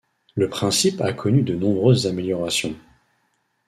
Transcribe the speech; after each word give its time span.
Le 0.33 0.49
principe 0.49 0.99
a 1.01 1.13
connu 1.13 1.43
de 1.43 1.53
nombreuses 1.53 2.07
améliorations. 2.07 2.73